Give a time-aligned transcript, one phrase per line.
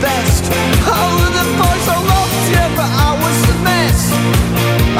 [0.00, 0.52] Best.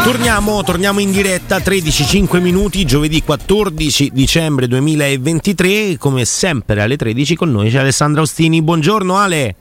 [0.03, 7.50] Torniamo, torniamo in diretta 13-5 minuti, giovedì 14 dicembre 2023, come sempre alle 13 con
[7.50, 8.62] noi c'è Alessandro Ostini.
[8.62, 9.56] Buongiorno Ale.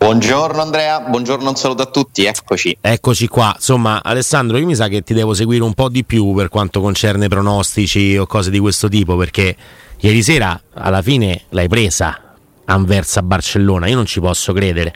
[0.00, 2.78] Buongiorno Andrea, buongiorno, un saluto a tutti, eccoci.
[2.80, 6.32] Eccoci qua, insomma Alessandro io mi sa che ti devo seguire un po' di più
[6.32, 9.54] per quanto concerne pronostici o cose di questo tipo perché
[9.98, 12.18] ieri sera alla fine l'hai presa
[12.64, 14.94] Anversa Barcellona, io non ci posso credere,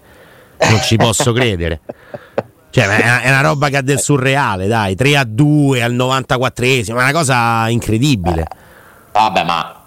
[0.70, 1.80] non ci posso credere.
[2.70, 7.02] Cioè, è una, roba che ha del surreale, dai, 3 a 2 al 94esimo, è
[7.02, 8.46] una cosa incredibile.
[9.12, 9.83] Vabbè, ma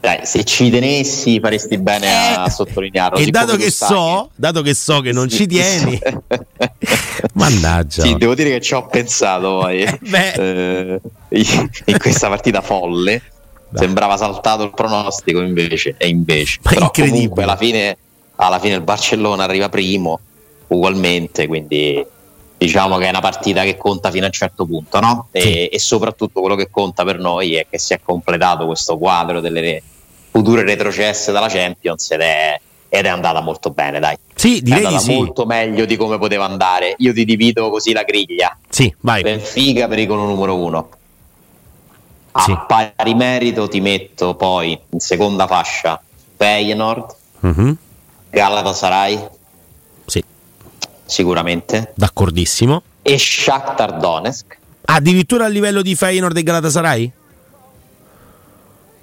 [0.00, 3.18] dai, se ci tenessi faresti bene a sottolinearlo.
[3.18, 5.98] E dato che sai so, dato che so che non ci tieni,
[7.34, 8.02] mannaggia.
[8.02, 10.32] Sì, devo dire che ci ho pensato poi Beh.
[10.32, 13.22] eh, in questa partita folle.
[13.72, 16.58] Sembrava saltato il pronostico invece e invece.
[16.64, 17.18] Ma Però incredibile.
[17.20, 17.96] comunque alla fine,
[18.36, 20.18] alla fine il Barcellona arriva primo
[20.68, 22.04] ugualmente, quindi
[22.58, 25.28] diciamo che è una partita che conta fino a un certo punto, no?
[25.30, 25.66] E, Sì.
[25.68, 29.82] e soprattutto quello che conta per noi è che si è completato questo quadro delle
[30.30, 34.16] future retrocesse dalla Champions ed è, ed è andata molto bene, dai.
[34.34, 35.14] Sì, È direi di andata sì.
[35.14, 36.94] molto meglio di come poteva andare.
[36.98, 38.56] Io ti divido così la griglia.
[38.68, 39.22] Sì, vai.
[39.22, 40.88] Benfica pericolo numero uno.
[42.32, 42.56] A Sì.
[42.66, 46.00] pari merito ti metto poi in seconda fascia
[46.36, 47.76] Feyenoord, Mhm,
[48.30, 49.28] Galatasaray
[50.06, 50.22] Sì,
[51.04, 52.82] sicuramente d'accordissimo.
[53.02, 54.58] e Shakhtar Donetsk.
[54.84, 57.12] Addirittura a livello di Feyenoord e Galatasaray?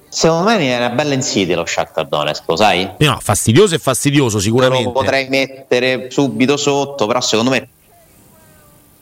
[0.09, 2.90] Secondo me è una bella insidia lo Shakhtar Donetsk, lo sai?
[3.00, 4.91] No, fastidioso e fastidioso Lo sicuramente.
[4.91, 7.68] potrei mettere subito sotto, però secondo me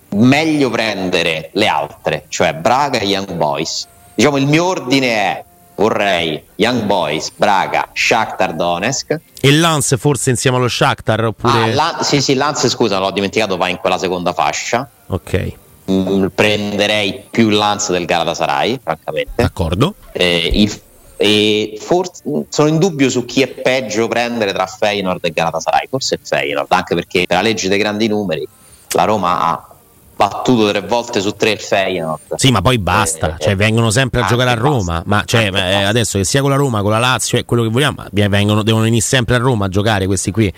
[0.10, 3.88] meglio prendere le altre, cioè Braga e Young Boys.
[4.14, 5.44] Diciamo il mio ordine è
[5.76, 9.20] vorrei Young Boys, Braga, Shakhtar Donetsk.
[9.42, 11.54] E Lance forse insieme allo Shakhtar oppure...
[11.72, 14.90] Ah, Lan- sì, sì, Lance, scusa, l'ho dimenticato, va in quella seconda fascia.
[15.08, 15.54] Ok,
[15.88, 19.30] Mm, prenderei più Lance del Galatasaray, francamente.
[19.36, 19.94] d'accordo.
[20.14, 20.82] Eh, il-
[21.26, 25.88] e forse, sono in dubbio su chi è peggio prendere tra Feyenoord e Galatasaray.
[25.90, 28.48] Forse Feyenoord, anche perché per la legge dei grandi numeri
[28.92, 29.70] la Roma ha
[30.18, 32.36] battuto tre volte su tre il Feyenoord.
[32.36, 34.70] Sì, ma poi basta, Eh, cioè vengono sempre a giocare a basta.
[34.70, 35.88] Roma, ma cioè, eh, basta.
[35.88, 38.84] adesso che sia con la Roma, con la Lazio, è quello che vogliamo, vengono, devono
[38.84, 40.52] venire sempre a Roma a giocare questi qui,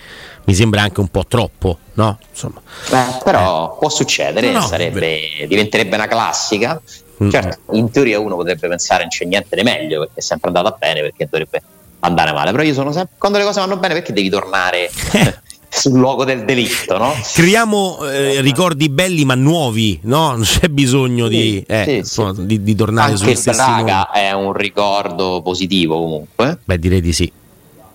[0.44, 2.18] mi sembra anche un po' troppo, no?
[2.30, 6.80] Insomma, Beh, però può succedere, No, no, sarebbe- diventerebbe una classica.
[7.22, 7.30] Mm.
[7.30, 10.76] Certo, in teoria uno potrebbe pensare non c'è niente di meglio perché è sempre andata
[10.78, 11.62] bene, perché dovrebbe
[12.00, 12.50] andare male.
[12.52, 13.16] Però io sono sempre.
[13.18, 14.90] Quando le cose vanno bene, perché devi tornare
[15.68, 17.12] sul luogo del delitto, no?
[17.34, 20.30] creiamo eh, ricordi belli ma nuovi, no?
[20.30, 22.46] Non c'è bisogno di, Sì, eh, sì, insomma, sì.
[22.46, 23.56] di, di tornare Anche sugli stessi.
[23.58, 26.58] Braga è un ricordo positivo comunque.
[26.64, 27.30] Beh, direi di sì.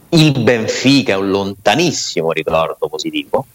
[0.09, 3.47] Il Benfica è un lontanissimo ricordo positivo.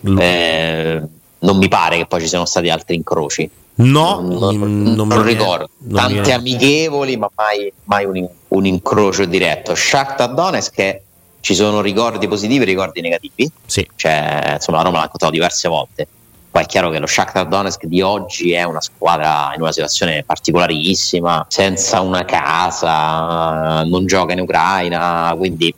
[0.00, 1.02] Lo- Eh,
[1.38, 3.48] non mi pare che poi ci siano stati altri incroci.
[3.78, 5.70] No, non, mm, non lo ricordo.
[5.78, 9.74] non Tante amichevoli, ma mai, mai un, un incrocio diretto.
[9.74, 11.02] Shakhtar Donetsk che
[11.40, 13.50] ci sono ricordi positivi e ricordi negativi.
[13.64, 16.06] Sì, Cioè, insomma, la Roma l'ha raccontato diverse volte.
[16.50, 20.24] Poi è chiaro che lo Shakhtar Donetsk di oggi è una squadra in una situazione
[20.24, 25.72] particolarissima, senza una casa, non gioca in Ucraina, quindi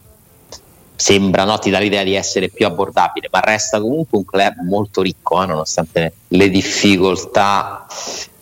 [1.00, 5.00] sembra no, ti dà l'idea di essere più abbordabile, ma resta comunque un club molto
[5.00, 7.86] ricco, eh, nonostante le difficoltà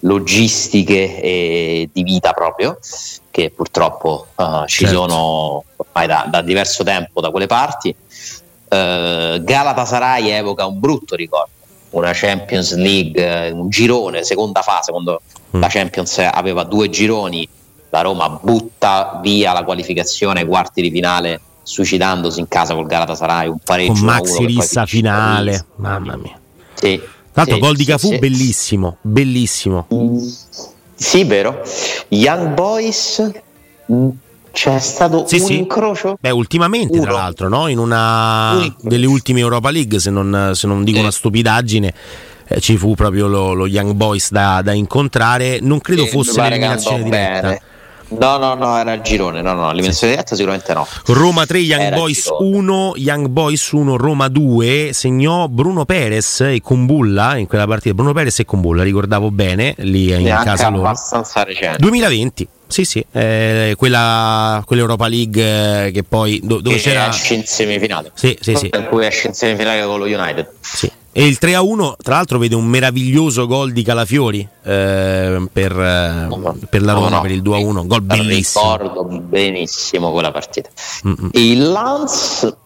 [0.00, 2.78] logistiche e di vita proprio,
[3.30, 4.94] che purtroppo eh, ci Certo.
[4.94, 7.94] sono ormai da, da diverso tempo da quelle parti.
[8.68, 11.50] Eh, Galatasaray evoca un brutto ricordo,
[11.90, 15.20] una Champions League, eh, un girone, seconda fase, quando
[15.50, 15.60] Mm.
[15.62, 17.48] la Champions aveva due gironi
[17.88, 23.58] la Roma butta via la qualificazione quarti di finale suicidandosi in casa col Galatasaray un
[23.62, 26.38] pareggio con Maxi Rissa finale mamma mia
[26.74, 28.18] sì, tra l'altro sì, gol di sì, Cafu sì.
[28.18, 29.86] bellissimo bellissimo
[30.94, 31.62] Sì, vero.
[32.08, 33.30] Young Boys
[33.86, 34.08] mh,
[34.50, 35.56] c'è stato Sì, un sì.
[35.58, 36.16] incrocio?
[36.20, 37.20] Beh, ultimamente, tra Uno.
[37.20, 37.68] l'altro, no?
[37.68, 38.88] in una Un incrocio.
[38.88, 41.02] delle ultime Europa League, se non, se non dico Sì.
[41.02, 41.94] una stupidaggine,
[42.48, 45.58] eh, ci fu proprio lo, lo Young Boys da, da incontrare.
[45.60, 47.40] Non credo Sì, fosse l'eliminazione diretta.
[47.42, 47.60] bene.
[48.10, 49.42] No, no, no, era il girone.
[49.42, 50.86] No, no, l'eliminazione diretta sicuramente no.
[51.06, 52.56] Roma 3, Young Era Boys girone.
[52.56, 57.94] 1, Young Boys 1, Roma 2, segnò Bruno Perez e Combulla in quella partita.
[57.94, 60.86] Bruno Perez e Combulla, ricordavo bene, lì in Neanche casa loro.
[60.86, 61.78] abbastanza recente.
[61.78, 67.08] 2020, sì sì, eh, quella, quell'Europa League eh, che poi do- dove Che c'era...
[67.08, 68.10] esce in semifinale.
[68.14, 68.70] Sì, sì, sì.
[68.74, 70.48] In cui esce in semifinale con lo United.
[70.60, 70.90] Sì.
[71.18, 75.72] E il 3 a 1, tra l'altro, vede un meraviglioso gol di Calafiori eh, per,
[75.72, 76.28] eh,
[76.70, 77.20] per la No, Roma no.
[77.22, 77.86] per il 2 a 1.
[77.86, 78.76] Gol bellissimo.
[78.76, 80.68] Ricordo benissimo quella partita.
[81.08, 81.30] Mm-mm.
[81.32, 82.56] E il Lance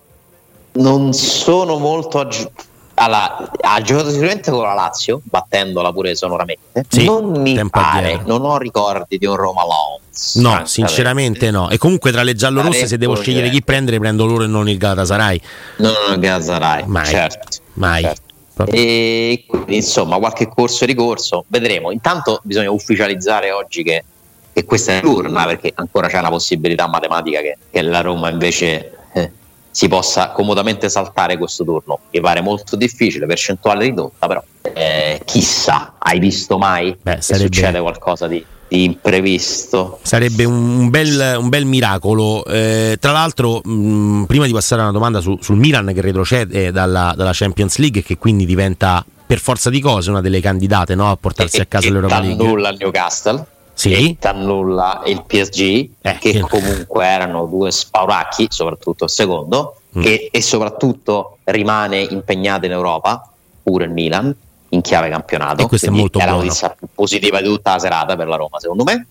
[0.73, 2.47] non sono molto aggi-
[2.95, 6.85] allora, ha giocato sicuramente con la Lazio, battendola pure sonoramente.
[6.91, 8.27] Sì, non mi pare, addietro.
[8.27, 10.41] non ho ricordi di un Roma Lance.
[10.43, 11.71] No, sinceramente no.
[11.71, 14.77] E comunque tra le giallorosse, se devo scegliere chi prendere, prendo loro e non il
[14.77, 15.41] Galatasaray.
[15.79, 16.85] No, no, Gazzarai.
[16.87, 17.07] Mai.
[17.07, 17.49] Certo.
[17.75, 18.03] Mai.
[18.03, 18.31] certo.
[18.67, 21.91] E quindi insomma qualche corso e ricorso vedremo.
[21.91, 24.05] Intanto bisogna ufficializzare oggi che,
[24.53, 28.93] che questa è l'urna perché ancora c'è una possibilità matematica che, che la Roma invece
[29.15, 29.31] eh,
[29.71, 32.01] si possa comodamente saltare questo turno.
[32.11, 34.43] Mi pare molto difficile, percentuale ridotta, però
[34.75, 38.45] eh, chissà, hai visto mai Beh, che sarebbe- succede qualcosa di
[38.81, 39.99] imprevisto?
[40.03, 42.45] Sarebbe un, bel, un bel miracolo.
[42.45, 46.71] Eh, tra l'altro, mh, prima di passare a una domanda su- sul Milan che retrocede
[46.73, 50.95] dalla, dalla Champions League e che quindi diventa per forza di cose una delle candidate
[50.95, 52.45] no, a portarsi a casa e l'Europa League.
[52.47, 53.93] nulla il Newcastle Sì.
[54.11, 60.03] e t'annulla il PSG Eh, che che- comunque erano due spauracchi soprattutto il secondo Mm.
[60.07, 63.29] e, e soprattutto rimane impegnato in Europa
[63.63, 64.35] pure il Milan
[64.73, 68.17] in chiave campionato E questo è molto è la notizia positiva di tutta la serata
[68.17, 69.07] per la Roma secondo me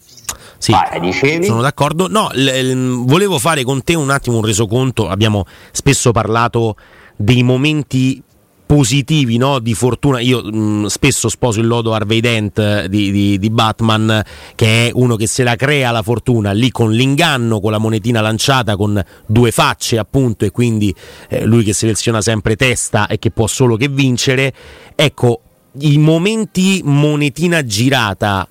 [0.58, 2.08] Sì, Vai, sono d'accordo.
[2.08, 5.10] No, l- l- volevo fare con te un attimo un resoconto.
[5.10, 6.76] Abbiamo spesso parlato
[7.16, 8.22] dei momenti
[8.68, 10.20] positivi no, di fortuna.
[10.20, 14.24] Io mh, spesso sposo il lodo Harvey Dent eh, di, di- di Batman,
[14.56, 18.22] che è uno che se la crea la fortuna lì con l'inganno, con la monetina
[18.22, 20.94] lanciata, con due facce appunto, e quindi
[21.30, 24.54] eh, lui che seleziona sempre testa e che può solo che vincere.
[24.96, 25.42] Ecco,
[25.80, 28.48] i momenti monetina girata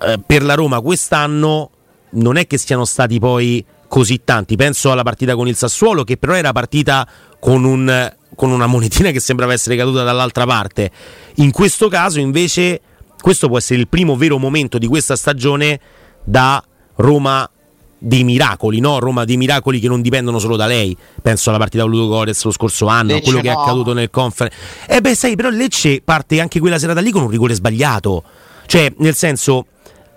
[0.00, 1.70] eh, per la Roma quest'anno
[2.10, 4.56] non è che siano stati poi così tanti.
[4.56, 7.06] Penso alla partita con il Sassuolo, che però era partita
[7.38, 10.90] con, un- con una monetina che sembrava essere caduta dall'altra parte.
[11.36, 12.80] In questo caso, invece,
[13.20, 15.80] questo può essere il primo vero momento di questa stagione
[16.24, 16.62] da
[16.96, 17.48] Roma
[17.98, 18.98] dei miracoli, no?
[18.98, 20.96] Roma dei miracoli che non dipendono solo da lei.
[21.22, 23.92] Penso alla partita con Ludo Gorez lo scorso anno, a Lecce quello che è accaduto
[23.92, 24.56] nel conference.
[24.86, 28.22] Eh beh, sai, però Lecce parte anche quella serata lì con un rigore sbagliato.
[28.66, 29.66] Cioè, nel senso,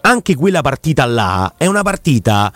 [0.02, 2.52] anche quella partita là è una partita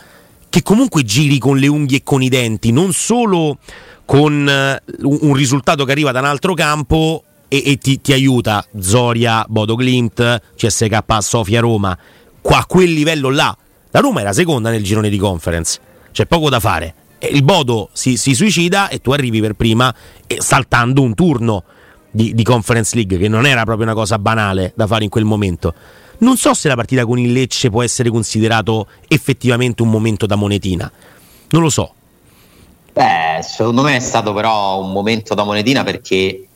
[0.49, 3.57] che comunque giri con le unghie e con i denti, non solo
[4.05, 8.13] con eh, un un risultato che arriva da un altro campo e, e ti, ti
[8.13, 11.97] aiuta Zoria, Bodo Glimt, CSK, Sofia, Roma,
[12.41, 13.55] qua a quel livello là.
[13.94, 15.80] La Roma era seconda nel girone di conference,
[16.12, 16.95] c'è poco da fare.
[17.19, 19.94] Il Bodo si, si suicida e tu arrivi per prima
[20.26, 21.64] e saltando un turno
[22.09, 25.26] di, di Conference League, che non era proprio una cosa banale da fare in quel
[25.26, 25.76] momento.
[26.18, 30.35] Non so se la partita con il Lecce può essere considerato effettivamente un momento da
[30.35, 30.92] monetina.
[31.50, 31.94] Non lo so.
[32.94, 36.47] Beh, secondo me è stato però un momento da monetina perché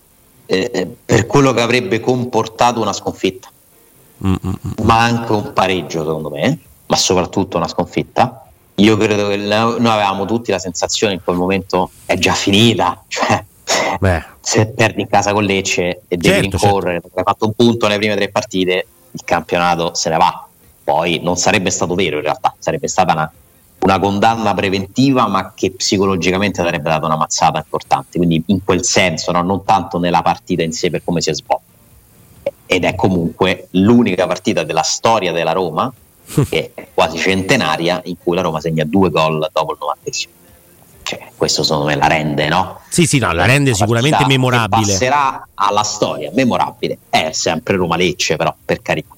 [0.44, 3.50] eh, per quello che avrebbe comportato una sconfitta,
[4.26, 4.72] Mm, mm, mm.
[4.86, 8.44] ma anche un pareggio secondo me, ma soprattutto una sconfitta.
[8.76, 13.44] Io credo che noi avevamo tutti la sensazione in quel momento è già finita, cioè
[14.00, 17.54] Beh, se perdi in casa con Lecce e devi Certo, rincorrere, perché hai fatto un
[17.54, 20.48] punto nelle prime tre partite, il campionato se ne va.
[20.84, 23.32] Poi non sarebbe stato vero in realtà, sarebbe stata una,
[23.80, 28.18] una condanna preventiva, ma che psicologicamente avrebbe dato una mazzata importante.
[28.18, 29.42] Quindi in quel senso, no?
[29.42, 31.66] non tanto nella partita in sé per come si è svolta.
[32.66, 35.92] Ed è comunque l'unica partita della storia della Roma,
[36.50, 40.34] che è quasi centenaria, in cui la Roma segna due gol dopo il novantesimo.
[41.04, 42.82] Cioè, questo secondo me la rende, no?
[42.90, 44.92] sì, sì, no, la rende Una sicuramente memorabile.
[44.92, 46.98] Passerà alla storia, memorabile.
[47.10, 49.16] È sempre Roma Lecce, però, per carità.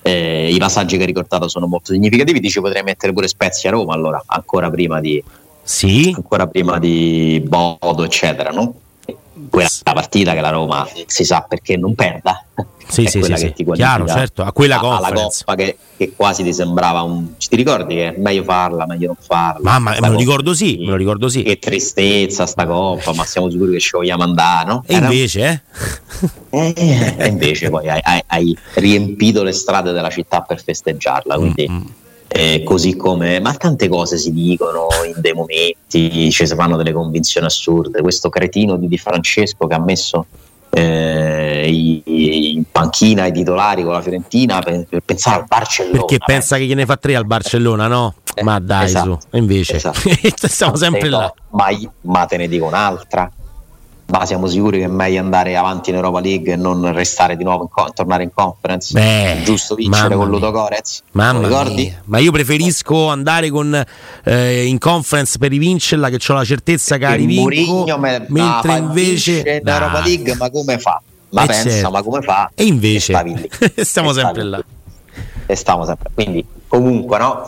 [0.00, 2.40] Eh, I passaggi che hai ricordato sono molto significativi.
[2.40, 5.22] Dici potrei mettere pure Spezia a Roma, allora, ancora prima di,
[5.62, 8.72] Sì, ancora prima di Bodo, eccetera, no?
[9.50, 12.46] Quella partita che la Roma si sa perché non perda,
[12.88, 15.44] sì, è sì, quella sì, che ti qualifica Chiaro, certo, a quella alla conference.
[15.44, 19.16] coppa che, che quasi ti sembrava un ti ricordi che è meglio farla meglio non
[19.18, 21.42] farla Mamma, me lo ricordo sì, me lo ricordo sì.
[21.42, 24.84] che tristezza sta coppa ma siamo sicuri che ci vogliamo andare no?
[24.86, 25.62] E Era- invece,
[26.50, 26.74] eh?
[26.74, 31.68] Eh, e invece poi hai, hai- hai riempito le strade della città per festeggiarla quindi
[31.68, 31.82] Mm,
[32.28, 36.92] eh, così come ma tante cose si dicono in dei momenti ci si fanno delle
[36.92, 40.26] convinzioni assurde questo cretino di Di Francesco che ha messo
[40.78, 46.58] eh, in panchina i titolari con la Fiorentina per, per pensare al Barcellona Perché pensa
[46.58, 48.14] che gliene fa tre al Barcellona, no?
[48.34, 49.36] Eh, Ma dai, esatto, su.
[49.38, 50.00] Invece, esatto.
[50.46, 51.34] stiamo sempre No, là.
[51.50, 51.68] Ma,
[52.02, 53.30] ma te ne dico un'altra.
[54.08, 57.42] Ma siamo sicuri che è meglio andare avanti in Europa League e non restare di
[57.42, 58.92] nuovo in co- tornare in conference?
[58.92, 60.28] Beh, Giusto vincere con.
[60.28, 60.52] Ludo
[61.74, 62.02] mia.
[62.04, 63.84] Ma io preferisco andare con,
[64.24, 68.26] eh, in conference per rivincerla, che ho la certezza che la Il rivinco, Mourinho me-
[68.28, 69.74] mentre ah, invece in.
[69.74, 71.02] Europa League, ma come fa?
[71.30, 71.90] Ma Eh, pensa, certo.
[71.90, 72.50] ma come fa?
[72.54, 73.50] E invece lì.
[73.82, 74.50] stiamo E sempre lì.
[74.50, 74.64] là.
[75.46, 76.10] E stiamo sempre.
[76.14, 77.44] Quindi, comunque, no?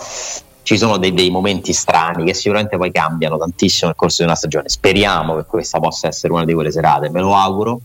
[0.68, 4.36] Ci sono dei, dei momenti strani che sicuramente poi cambiano tantissimo nel corso di una
[4.36, 4.68] stagione.
[4.68, 7.80] Speriamo che questa possa essere una di quelle serate, me lo auguro.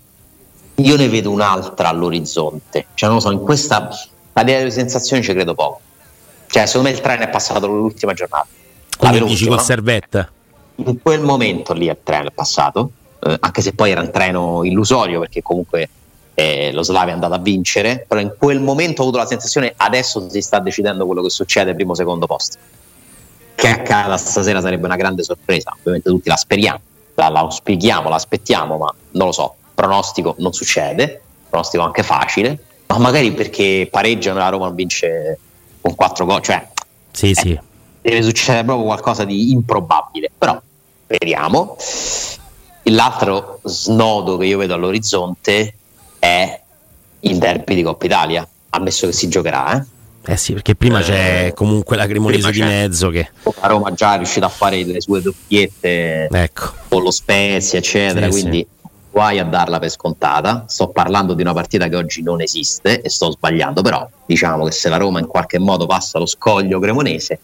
[0.75, 2.88] Io ne vedo un'altra all'orizzonte.
[2.94, 3.88] Cioè, non lo so, in questa
[4.34, 5.80] a livello di sensazioni ci credo poco.
[6.48, 8.48] Cioè, secondo me il treno è passato l'ultima giornata.
[8.50, 9.63] La Quindi veloce, dici col no?
[9.63, 10.30] servette.
[10.75, 14.66] in quel momento lì il treno è passato, eh, anche se poi era un treno
[14.66, 15.88] illusorio perché comunque
[16.36, 19.74] eh, lo Slavia è andato a vincere, però in quel momento ho avuto la sensazione
[19.75, 22.58] adesso si sta decidendo quello che succede primo secondo posto.
[23.56, 26.80] Che accada stasera sarebbe una grande sorpresa, ovviamente tutti la speriamo,
[27.16, 32.58] la, la auspichiamo, la aspettiamo, ma non lo so, pronostico non succede, pronostico anche facile,
[32.88, 35.38] ma magari perché pareggiano la Roma vince
[35.82, 36.68] con quattro gol, cioè
[37.12, 37.60] Sì, sì.
[38.02, 40.60] deve succedere proprio qualcosa di improbabile, però
[41.04, 41.78] speriamo.
[42.88, 45.75] L'altro snodo che io vedo all'orizzonte
[46.24, 46.62] è
[47.20, 49.77] il derby di Coppa Italia, ammesso che si giocherà.
[49.77, 50.32] Eh?
[50.32, 53.30] Eh sì, perché prima Eh, c'è comunque la Cremonese di mezzo che...
[53.60, 56.72] La Roma già è riuscita a fare le sue doppiette Ecco.
[56.88, 58.65] con lo Spezia, eccetera, Sì, quindi
[59.12, 60.63] guai a darla per scontata.
[60.68, 64.72] Sto parlando di una partita che oggi non esiste e sto sbagliando, però diciamo che
[64.72, 67.39] se la Roma in qualche modo passa lo scoglio cremonese,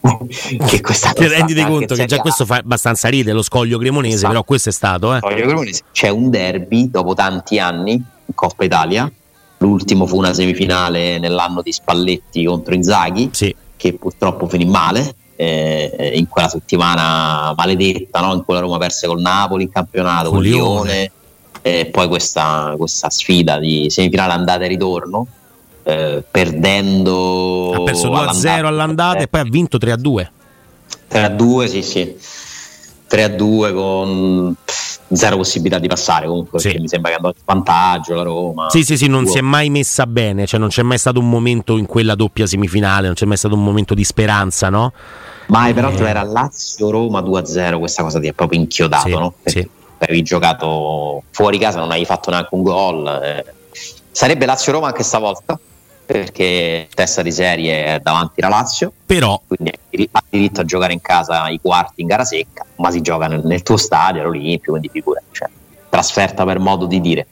[0.66, 2.20] che questa Ti anche conto che già A.
[2.20, 4.32] questo fa abbastanza ridere, lo scoglio cremonese, Esatto.
[4.32, 5.18] però questo è stato, eh.
[5.20, 5.82] Scoglio Cremonese.
[5.92, 9.10] C'è un derby dopo tanti anni in Coppa Italia.
[9.58, 13.54] L'ultimo fu una semifinale nell'anno di Spalletti contro Inzaghi, Sì.
[13.76, 15.14] che purtroppo finì male.
[15.40, 18.34] eh, in quella settimana maledetta no?
[18.34, 20.42] in cui la Roma perse col Napoli in campionato, Con.
[20.42, 21.12] Lione,
[21.62, 25.26] e poi questa, questa sfida di semifinale andata e ritorno,
[25.88, 30.28] eh, perdendo Ha perso 2-0 all'andata e poi ha vinto 3-2.
[31.08, 32.14] 3 a 2, sì, sì.
[33.06, 34.54] 3 a 2 con
[35.10, 36.76] zero possibilità di passare comunque, Sì.
[36.78, 38.68] mi sembra che andò in vantaggio la Roma.
[38.68, 41.30] Sì, sì, sì, non si è mai messa bene, cioè non c'è mai stato un
[41.30, 44.92] momento in quella doppia semifinale, non c'è mai stato un momento di speranza, no?
[45.46, 46.10] Ma peraltro Eh.
[46.10, 49.32] era Lazio-Roma 2 a 0, questa cosa ti è proprio inchiodato, Sì, no?
[49.42, 49.68] Perché sì.
[50.00, 53.20] avevi giocato fuori casa, non hai fatto neanche un gol.
[53.22, 53.44] eh.
[54.10, 55.58] Sarebbe Lazio-Roma anche stavolta,
[56.08, 59.78] perché testa di serie è davanti la Lazio, Però quindi
[60.10, 63.42] ha diritto a giocare in casa i quarti in gara secca, ma si gioca nel,
[63.44, 65.50] nel tuo stadio, all'Olimpio, quindi figura, cioè,
[65.90, 67.26] trasferta per modo di dire.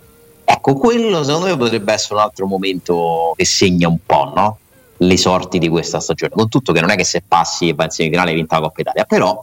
[0.45, 4.59] Ecco, quello secondo me potrebbe essere un altro momento che segna un po', no?
[4.99, 6.33] Le sorti di questa stagione.
[6.35, 8.61] Con tutto che non è che se passi e vai in semifinale hai vinto la
[8.61, 9.43] Coppa Italia, però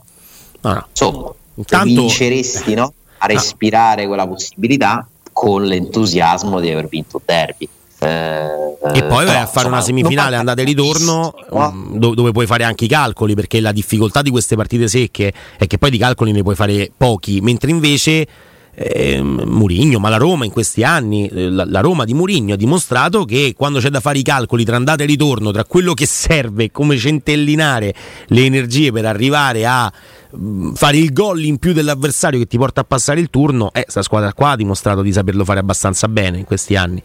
[0.61, 0.85] no.
[0.87, 2.93] insomma, Intanto- vinceresti no?
[3.17, 7.67] a respirare quella possibilità con l'entusiasmo di aver vinto un derby.
[8.03, 8.61] Eh,
[8.95, 11.89] E poi vai a fare una semifinale andata e ritorno no?
[11.93, 15.67] do- dove puoi fare anche i calcoli perché la difficoltà di queste partite secche è
[15.67, 18.27] che poi di calcoli ne puoi fare pochi, mentre invece
[18.75, 22.57] ehm, Murigno, ma la Roma in questi anni, eh, la, la Roma di Murigno ha
[22.57, 26.05] dimostrato che quando c'è da fare i calcoli tra andata e ritorno, tra quello che
[26.05, 27.93] serve, come centellinare
[28.27, 29.91] le energie per arrivare a
[30.37, 33.85] mm, fare il gol in più dell'avversario che ti porta a passare il turno, eh,
[33.87, 37.01] sta squadra qua ha dimostrato di saperlo fare abbastanza bene in questi anni.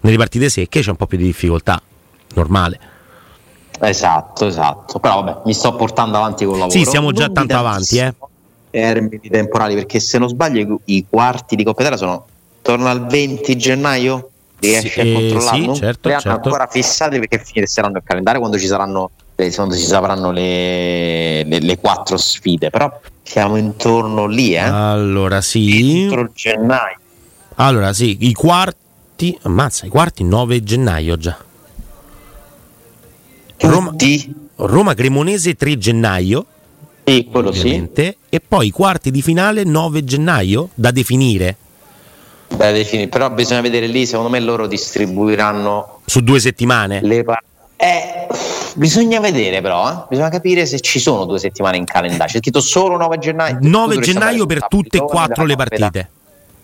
[0.00, 1.80] Nelle partite secche c'è un po' più di difficoltà,
[2.34, 2.78] normale.
[3.80, 4.98] Esatto, esatto.
[4.98, 6.78] Però vabbè, mi sto portando avanti con il lavoro.
[6.78, 8.14] Sì, siamo già Non tanto avanti, eh.
[8.70, 12.26] Termini temporali, perché se non sbaglio i, quarti di Coppa Italia sono
[12.62, 14.30] torno al 20 gennaio.
[14.60, 15.74] Riesci Sì, a eh, controllarlo?
[15.74, 16.28] sì, certo, certo.
[16.30, 21.60] ancora fissati perché finisseranno il calendario quando ci saranno eh, quando ci sapranno le, le-
[21.60, 22.68] le quattro sfide.
[22.70, 24.58] Però siamo intorno lì, eh?
[24.58, 26.02] Allora sì.
[26.02, 26.96] Entro gennaio.
[27.54, 28.76] Allora sì, i quarti,
[29.42, 31.36] ammazza, i quarti 9 gennaio già.
[33.60, 33.94] Roma?
[34.56, 36.46] Roma Cremonese 3 gennaio,
[37.04, 37.88] Sì, quello sì.
[38.28, 41.56] e poi i quarti di finale 9 gennaio da definire.
[42.54, 47.00] Beh, defini- però bisogna vedere lì, secondo me loro distribuiranno Su due settimane?
[47.02, 47.46] le partite.
[47.76, 48.26] Eh,
[48.74, 50.04] bisogna vedere però, eh.
[50.08, 52.26] bisogna capire se ci sono due settimane in calendario.
[52.32, 53.58] C'è scritto solo 9 gennaio.
[53.60, 56.10] 9 Tu dovresti gennaio per tutte e quattro le partite.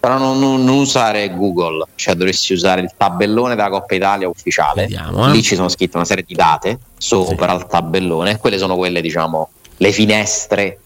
[0.04, 4.82] Però non, non- non usare Google, cioè dovresti usare il tabellone della Coppa Italia ufficiale.
[4.82, 5.30] Vediamo, eh.
[5.30, 9.00] Lì ci sono scritte una serie di date sopra il tabellone, e quelle sono quelle,
[9.00, 10.78] diciamo, le finestre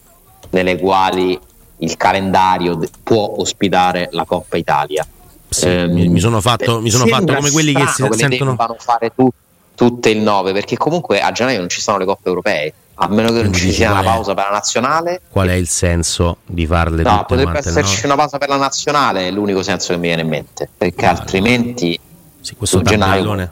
[0.50, 1.36] nelle quali
[1.78, 5.04] il calendario può ospitare la Coppa Italia.
[5.48, 8.50] Sì, Ehm, mi, sono fatto, mi sono fatto come quelli che si sentono.
[8.52, 9.32] debbano fare tu-
[9.74, 13.30] tutte il 9 perché comunque a gennaio non ci sono le coppe europee a meno
[13.32, 14.14] che non ci sia una qual è?
[14.14, 17.68] pausa per la nazionale Qual è il senso di farle no, tutte potrebbe quante?
[17.68, 18.06] esserci no?
[18.06, 21.20] una pausa per la nazionale è l'unico senso che mi viene in mente perché Guarda.
[21.20, 21.98] altrimenti
[22.40, 23.50] Sì, questo gennaio-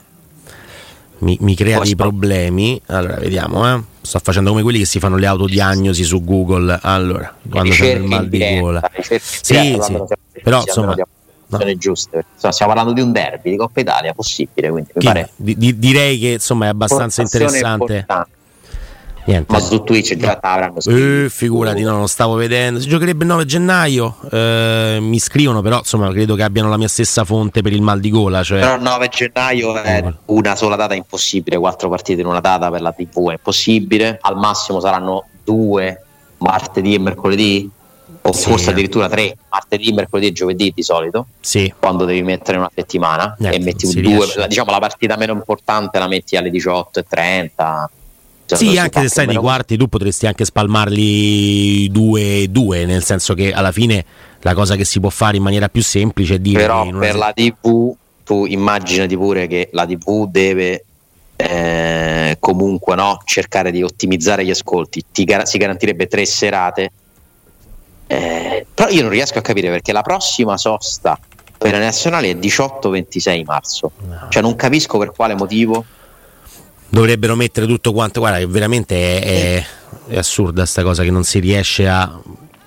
[1.19, 2.79] mi, mi crea dei problemi.
[2.89, 3.83] Allora, vediamo, eh.
[4.03, 6.79] Sto facendo come quelli che si fanno le autodiagnosi su Google.
[6.83, 8.91] Allora, quando c'è il mal di diretta, gola.
[9.01, 9.19] Sì,
[9.81, 10.03] sì.
[10.43, 10.95] Però, insomma,
[11.49, 15.57] informazioni giuste Insomma, stiamo parlando di un derby di Coppa Italia possibile quindi pare di-
[15.57, 17.83] di- direi che insomma è abbastanza interessante.
[17.95, 18.31] importante.
[19.27, 19.53] Niente.
[19.53, 21.25] ma su Twitch già avranno scritto.
[21.25, 22.81] Eh, figurati, no, non stavo vedendo.
[22.81, 24.17] Si giocherebbe il 9 gennaio.
[24.31, 28.01] eh, mi scrivono, però insomma, credo che abbiano la mia stessa fonte per il mal
[28.01, 28.43] di gola.
[28.43, 32.71] Cioè, Però il 9 gennaio è una sola data impossibile, quattro partite in una data
[32.71, 36.03] per la TV è impossibile, al massimo saranno due
[36.39, 37.69] martedì e mercoledì,
[38.23, 38.51] o Sì.
[38.51, 43.37] forse addirittura tre, martedì, mercoledì e giovedì di solito, sì, quando devi mettere una settimana
[43.39, 44.47] Ecco, e metti due, riesce.
[44.47, 47.85] diciamo la partita meno importante la metti alle 18.30.
[48.47, 53.35] Cioè, Sì, si anche se o nei quarti tu potresti anche spalmarli 2-2, nel senso
[53.35, 54.05] che alla fine
[54.41, 57.19] la cosa che si può fare in maniera più semplice è dire però per se-
[57.19, 60.85] la TV tu immaginati pure che la TV deve
[61.37, 65.05] eh, comunque no, cercare di ottimizzare gli ascolti.
[65.13, 66.93] Ti gar- si garantirebbe tre serate.
[68.07, 71.19] Eh, però io non riesco a capire perché la prossima sosta
[71.59, 73.91] per le nazionali è 18-26 marzo.
[74.29, 75.85] Cioè non capisco per quale motivo
[76.97, 78.21] dovrebbero mettere tutto quanto.
[78.21, 79.23] Guarda, che veramente è,
[79.59, 79.65] è-
[80.09, 82.21] è assurda sta cosa che non si riesce a.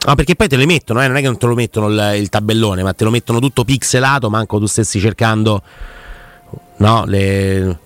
[0.06, 1.08] Ah, perché poi te le mettono, eh?
[1.08, 3.64] non è che non te lo mettono il, il tabellone, ma te lo mettono tutto
[3.66, 5.62] pixelato, manco tu stessi cercando.
[6.78, 7.78] No, le.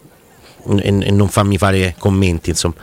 [0.80, 2.76] E, e non fammi fare commenti, insomma.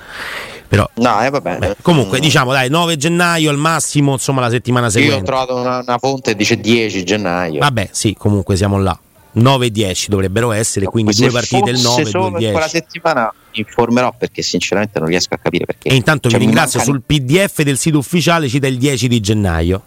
[0.68, 0.88] Però.
[0.94, 4.92] no eh, vabbè beh, comunque, diciamo, dai, 9 gennaio al massimo, insomma, la settimana io
[4.92, 5.24] ho seguente.
[5.24, 8.96] trovato una, una fonte che dice 10 gennaio Vabbè, sì, comunque siamo là.
[9.32, 12.44] 9 e 10 dovrebbero essere, quindi due partite il fosse 9 e solo due il
[12.44, 12.70] per quella 10.
[12.70, 16.80] settimana informerò perché sinceramente non riesco a capire perché E intanto Cioè, vi mi ringrazio
[16.80, 19.82] sul PDF del sito ufficiale cita il 10 di gennaio.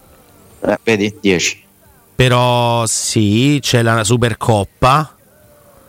[0.65, 1.63] Eh, vedi 10
[2.15, 5.15] Però sì, c'è la Supercoppa.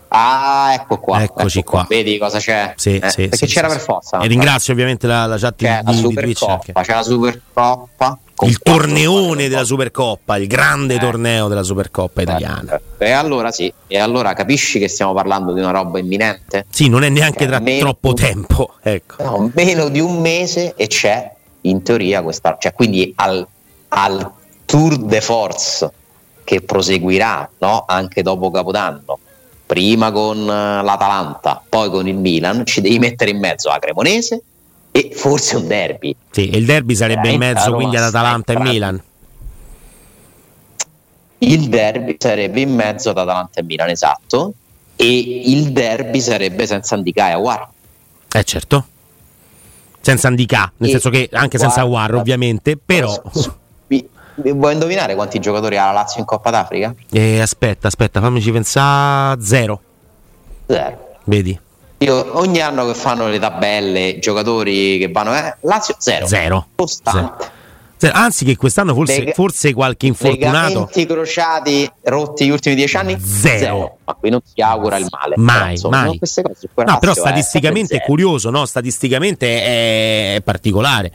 [0.08, 1.22] Ah, ecco qua.
[1.22, 1.86] Eccoci ecco qua.
[1.88, 2.72] Vedi cosa c'è?
[2.76, 4.20] Sì, Eh, sì, perché sì, c'era per forza.
[4.20, 6.72] E ringrazio ovviamente la, la chat C'è la di, di Twitch.
[6.72, 8.18] C'è la Supercoppa.
[8.40, 10.98] Il torneone della Supercoppa, il grande Eh.
[10.98, 12.80] torneo della Supercoppa italiana.
[12.98, 16.66] E allora sì, e allora capisci che stiamo parlando di una roba imminente?
[16.68, 18.74] Sì, non è neanche Cioè, tra meno- troppo tempo.
[18.82, 19.22] Ecco.
[19.22, 21.30] No, meno di un mese e c'è
[21.62, 23.46] in teoria questa, cioè quindi al,
[23.88, 24.30] al
[24.66, 25.90] tour de force
[26.42, 27.84] che proseguirà no?
[27.86, 29.18] anche dopo Capodanno,
[29.64, 34.42] prima con eh, l'Atalanta, poi con il Milan, ci devi mettere in mezzo la Cremonese
[34.96, 36.14] e forse un derby.
[36.30, 39.02] Sì, e il derby sarebbe in Veramente, mezzo quindi ad Atalanta e in Milan.
[41.38, 44.54] Il derby sarebbe in mezzo ad Atalanta e Milan, esatto,
[44.94, 47.68] e il derby sarebbe senza Andicà e Aguar.
[48.32, 48.86] Eh certo.
[50.00, 53.20] Senza Andicà, nel E- senso che anche senza War ovviamente, però...
[54.36, 56.94] Vuoi indovinare quanti giocatori ha la Lazio in Coppa d'Africa?
[57.10, 59.40] Eh, aspetta, aspetta, fammici pensare.
[59.40, 59.80] Zero,
[60.66, 61.16] Zero.
[61.24, 61.58] vedi?
[62.04, 66.26] Io, ogni anno che fanno le tabelle, giocatori che vanno, eh, Lazio zero.
[66.26, 66.66] Zero.
[66.74, 67.50] Costante.
[67.96, 68.14] Zero.
[68.14, 70.68] Anzi che quest'anno forse, Lega- forse qualche infortunato...
[70.68, 73.18] Legamenti crociati rotti gli ultimi dieci anni?
[73.18, 73.98] Zero.
[74.04, 75.34] Ma qui non si augura il male.
[75.38, 76.18] Mai, Però, insomma, mai.
[76.18, 76.42] cose.
[76.42, 78.66] No, però Lazio è statisticamente è sempre curioso, no?
[78.66, 81.12] Statisticamente è, è particolare.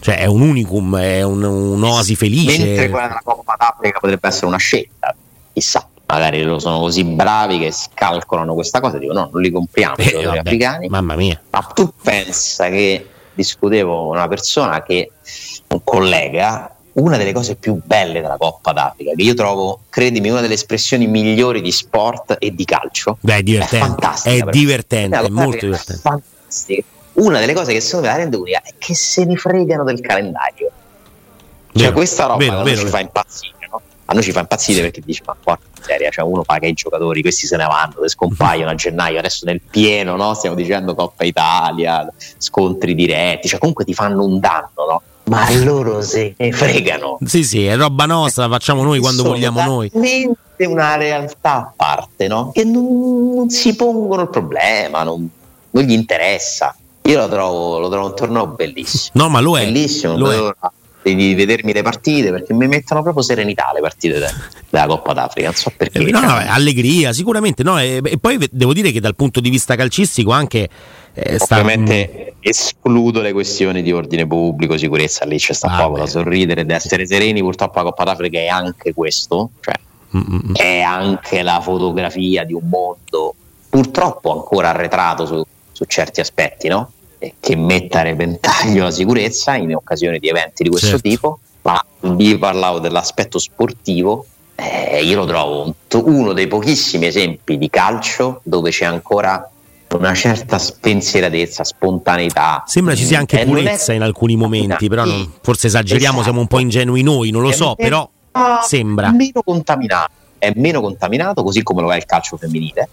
[0.00, 2.30] Cioè è un unicum, è un, un'oasi zero.
[2.30, 2.64] felice.
[2.64, 5.14] Mentre quella della Coppa d'Africa potrebbe essere una scelta.
[5.52, 8.98] Chissà, magari loro sono così bravi che scalcolano questa cosa.
[8.98, 10.88] Dico, no, non li compriamo Eh, vabbè, africani.
[10.88, 11.40] mamma mia.
[11.50, 15.10] Ma tu pensa che discutevo con una persona che,
[15.68, 20.42] un collega, una delle cose più belle della Coppa d'Africa, che io trovo, credimi, una
[20.42, 23.16] delle espressioni migliori di sport e di calcio.
[23.20, 24.06] Beh, è divertente.
[24.24, 24.50] È però.
[24.50, 26.00] divertente, è molto d'Africa è divertente.
[26.02, 26.82] fantastica.
[27.14, 30.00] Una delle cose che secondo me la rende unica è che se ne fregano del
[30.00, 30.70] calendario.
[31.72, 33.80] Cioè, Vero, questa roba vero, vero, ci fa impazzire, no?
[34.04, 37.20] A noi ci fa impazzire perché dici, ma porca miseria, cioè uno paga i giocatori,
[37.20, 40.34] questi se ne vanno, se scompaiono a gennaio, adesso nel pieno, no?
[40.34, 42.06] Stiamo dicendo Coppa Italia,
[42.38, 45.02] scontri diretti, cioè comunque ti fanno un danno, no?
[45.24, 47.18] Ma loro se ne fregano.
[47.24, 49.90] Sì, sì, è roba nostra, la facciamo noi quando Sono vogliamo noi.
[49.90, 52.50] talmente una realtà a parte, no?
[52.52, 55.28] Che non, non si pongono il problema, non,
[55.70, 56.74] non gli interessa.
[57.02, 59.10] Io lo trovo, lo trovo un torneo bellissimo.
[59.24, 59.64] No, ma lo è.
[59.64, 60.54] Bellissimo, lo è.
[61.02, 64.30] Di vedermi le partite perché mi mettono proprio serenità le partite de-
[64.70, 65.48] della Coppa d'Africa.
[65.48, 65.98] Non so perché.
[65.98, 67.62] Eh, no, no, allegria, sicuramente.
[67.62, 70.68] No, e, e poi devo dire che dal punto di vista calcistico anche
[71.14, 75.94] eh, sta- Ovviamente escludo le questioni di ordine pubblico, sicurezza, lì c'è sta Ah, poco
[75.94, 75.98] beh.
[76.00, 79.74] da sorridere, ed essere sereni, purtroppo la Coppa d'Africa è anche questo, cioè
[80.14, 80.54] Mm, mm, mm.
[80.56, 83.34] è anche la fotografia di un mondo
[83.70, 86.90] purtroppo ancora arretrato su, su certi aspetti, no?
[87.38, 91.08] Che metta a repentaglio la sicurezza in occasione di eventi di questo Certo.
[91.08, 97.58] tipo, ma vi parlavo dell'aspetto sportivo, eh, io lo trovo un- uno dei pochissimi esempi
[97.58, 99.48] di calcio dove c'è ancora
[99.92, 102.64] una certa spensieratezza, spontaneità.
[102.66, 106.14] Sembra ci sia anche Eh, non è- purezza in alcuni momenti, però non- forse esageriamo,
[106.20, 106.22] Esatto.
[106.24, 108.08] siamo un po' ingenui noi, non lo È so, però
[108.62, 109.12] sembra.
[109.12, 112.88] Meno contaminato, è meno contaminato, così come lo è il calcio femminile,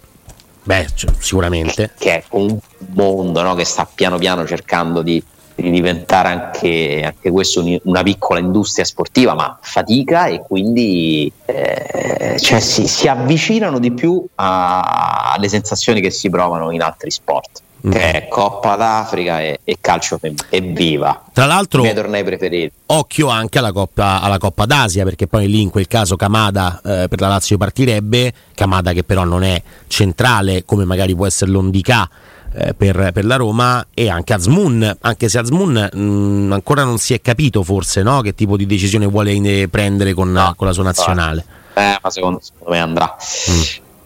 [0.70, 1.94] Beh, cioè, sicuramente.
[1.98, 2.56] che è un
[2.94, 5.20] mondo no, che sta piano piano cercando di,
[5.56, 12.38] di diventare anche, anche questo un- una piccola industria sportiva, ma fatica e quindi eh,
[12.40, 17.62] cioè, si, si avvicinano di più a- alle sensazioni che si provano in altri sport.
[17.88, 17.92] Mm.
[17.92, 20.20] Che è Coppa d'Africa e, e calcio.
[20.50, 21.24] Evviva!
[21.32, 22.72] Tra I l'altro, miei tornei preferiti.
[22.88, 27.08] occhio anche alla Coppa, alla Coppa d'Asia, perché poi lì in quel caso Kamada eh,
[27.08, 32.10] per la Lazio partirebbe, Kamada che però non è centrale come magari può essere l'Ondica
[32.54, 37.14] eh, per, per la Roma, e anche Azmoun, anche se Azmoun mh, ancora non si
[37.14, 38.20] è capito forse no?
[38.22, 41.46] che tipo di decisione vuole prendere con, No, con la sua nazionale.
[41.76, 43.16] Eh, ma secondo, secondo me andrà.
[43.52, 43.62] Mm.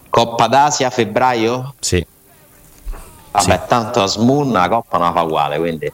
[0.10, 1.74] Coppa d'Asia a febbraio?
[1.80, 2.06] Sì,
[3.34, 5.91] Vabbè, tanto a Smoon la Coppa non la fa uguale, quindi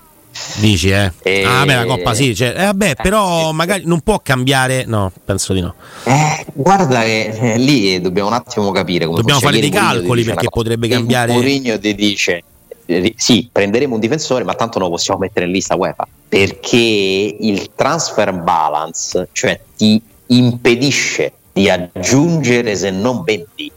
[0.58, 1.12] dici eh?
[1.24, 5.12] E- Ah, beh, la Coppa sì, cioè, eh, vabbè, però magari non può cambiare, no,
[5.26, 5.74] penso di no.
[6.04, 10.48] Eh, guarda che eh, lì dobbiamo un attimo capire come Dobbiamo fare dei calcoli perché
[10.50, 12.44] potrebbe cambiare- Mourinho ti dice
[12.86, 17.36] eh, sì, prenderemo un difensore, ma tanto non lo possiamo mettere in lista UEFA perché
[17.40, 23.72] il transfer balance, cioè ti impedisce di aggiungere se non vendi.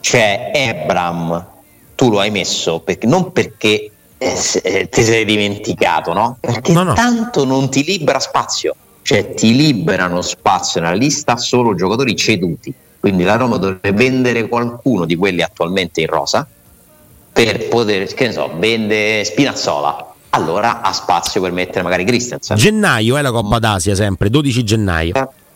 [0.00, 1.46] Cioè Ebram
[1.94, 6.36] tu lo hai messo perché, non perché eh, eh, ti sei dimenticato, no?
[6.40, 6.94] Perché No, no.
[6.94, 12.72] tanto non ti libera spazio, cioè ti liberano spazio nella lista solo giocatori ceduti.
[12.98, 16.46] Quindi la Roma dovrebbe vendere qualcuno di quelli attualmente in rosa
[17.32, 20.12] per poter, che ne so, vende Spinazzola.
[20.30, 22.56] Allora ha spazio per mettere magari Christensen.
[22.56, 25.12] Gennaio è la Coppa d'Asia sempre, 12 gennaio.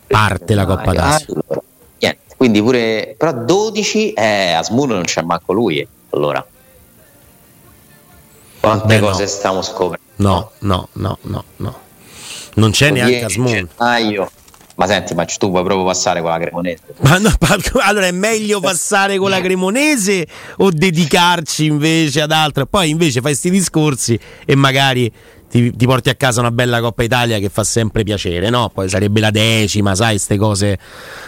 [0.07, 1.27] Parte la Coppa d'Asia.
[1.31, 1.63] Allora,
[1.99, 2.35] niente.
[2.37, 5.87] Quindi pure però 12 eh, a Smur non c'è manco lui.
[6.11, 6.45] Allora,
[8.61, 9.07] quante Beh, no.
[9.07, 9.99] cose stiamo scoprendo?
[10.17, 11.79] No, no, no, no, no.
[12.55, 13.51] Non c'è neanche 10 Asmoon.
[13.77, 14.31] gennaio.
[14.75, 16.83] Ma senti, ma tu vuoi proprio passare con la Cremonese?
[17.01, 17.33] Ma no,
[17.83, 20.27] allora è meglio passare con la Cremonese
[20.59, 22.65] o dedicarci invece ad altro?
[22.67, 25.13] Poi invece fai sti discorsi e magari
[25.51, 28.71] ti, ti porti a casa una bella Coppa Italia che fa sempre piacere, no?
[28.73, 30.79] Poi sarebbe la decima, sai, queste cose.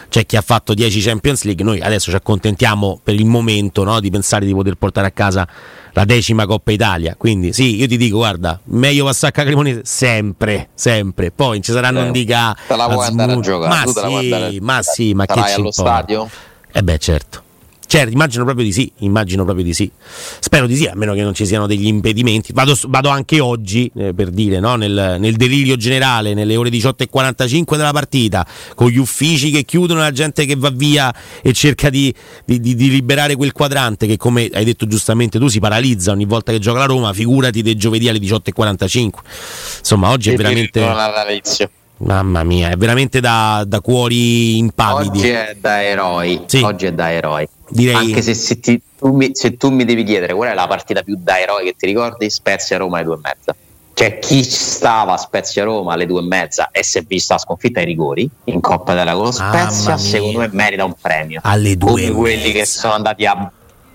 [0.08, 4.00] C'è chi ha fatto 10 Champions League, noi adesso ci accontentiamo per il momento no?
[4.00, 5.46] di pensare di poter portare a casa
[5.92, 7.14] la decima Coppa Italia.
[7.16, 11.30] Quindi sì, io ti dico, guarda, meglio passare a Cremonese sempre, sempre.
[11.30, 13.74] Poi ci saranno Eh, indica te la vuoi andare a giocare?
[13.74, 14.94] Ma Tu te la vuoi sì, andare a ma giocare?
[14.94, 16.30] sì, ma che allo stadio?
[16.72, 17.42] Eh beh, certo.
[17.90, 19.90] Certo, immagino proprio di sì, immagino proprio di sì.
[20.38, 22.52] Spero di sì, a meno che non ci siano degli impedimenti.
[22.52, 24.76] Vado, vado anche oggi, eh, per dire, no?
[24.76, 30.12] nel, nel delirio generale, nelle ore 18.45 della partita, con gli uffici che chiudono, la
[30.12, 34.48] gente che va via e cerca di, di- di- di liberare quel quadrante che, come
[34.52, 38.08] hai detto giustamente tu, si paralizza ogni volta che gioca la Roma, figurati dei giovedì
[38.08, 39.10] alle 18.45.
[39.80, 40.78] Insomma, oggi è veramente...
[42.02, 45.18] Mamma mia, è veramente da, da cuori impavidi.
[45.18, 46.42] Oggi è da eroi.
[46.46, 46.62] Sì.
[46.62, 47.46] Oggi è da eroi.
[47.68, 50.66] Direi- Anche se, se ti- tu mi, se tu mi devi chiedere qual è la
[50.66, 53.54] partita più da eroi che ti ricordi, Spezia Roma alle due e mezza.
[53.92, 57.40] Cioè, chi stava a Spezia Roma alle due e mezza e si è vista la
[57.40, 61.40] sconfitta ai rigori in Coppa della con lo Mamma Spezia, secondo me merita un premio.
[61.44, 63.52] Alle due Come quelli che sono andati a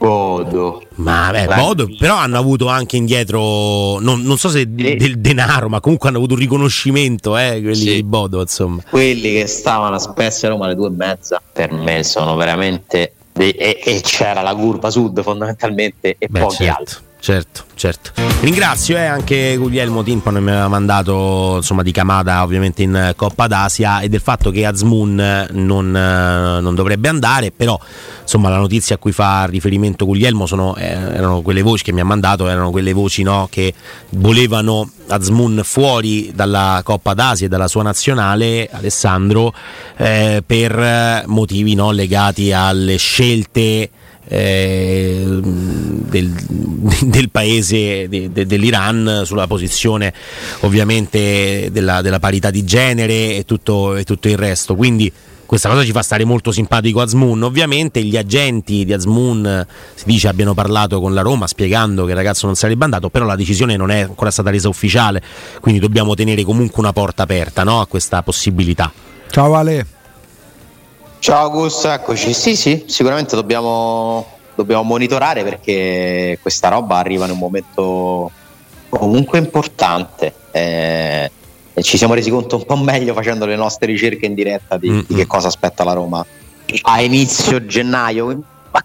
[0.07, 0.83] Bodo.
[0.95, 4.95] Ma beh, Bodo, però hanno avuto anche indietro, non, non so se Sì.
[4.95, 7.93] del denaro, ma comunque hanno avuto un riconoscimento, eh, quelli Sì.
[7.95, 8.81] di Bodo, insomma.
[8.89, 13.49] quelli che stavano a Spezia Roma alle due e mezza per me sono veramente de-
[13.49, 18.11] e, e c'era la curva sud fondamentalmente e Beh, pochi certo, altri certo, certo.
[18.41, 24.01] Ringrazio eh, anche Guglielmo Timpano mi aveva mandato insomma, di Camada ovviamente in Coppa d'Asia
[24.01, 27.79] e del fatto che Azmoun non, non dovrebbe andare, però
[28.21, 31.99] insomma la notizia a cui fa riferimento Guglielmo sono, eh, erano quelle voci che mi
[31.99, 33.73] ha mandato, erano quelle voci no, che
[34.09, 39.51] volevano Azmoun fuori dalla Coppa d'Asia e dalla sua nazionale, Alessandro,
[39.97, 43.89] eh, per motivi no, legati alle scelte
[44.27, 46.29] eh, del,
[47.01, 50.13] del, paese de, de, dell'Iran sulla posizione
[50.61, 54.75] ovviamente della, della parità di genere e tutto, e tutto, il resto.
[54.75, 55.11] Quindi
[55.45, 57.43] questa cosa ci fa stare molto simpatico Azmoun.
[57.43, 62.17] Ovviamente gli agenti di Azmoun si dice abbiano parlato con la Roma spiegando che il
[62.17, 65.21] ragazzo non sarebbe andato, però la decisione non è ancora stata resa ufficiale,
[65.61, 67.79] quindi dobbiamo tenere comunque una porta aperta no?
[67.79, 68.91] a questa possibilità.
[69.29, 69.94] Ciao Ale.
[71.25, 72.35] Ciao Augusto, eccoci.
[72.35, 78.29] Sì, sì, sicuramente dobbiamo, dobbiamo monitorare perché questa roba arriva in un momento
[78.89, 80.31] comunque importante.
[80.51, 81.31] Eh,
[81.73, 85.03] e ci siamo resi conto un po' meglio facendo le nostre ricerche in diretta di,
[85.07, 86.23] di che cosa aspetta la Roma
[86.83, 88.43] a inizio gennaio.
[88.71, 88.83] Ma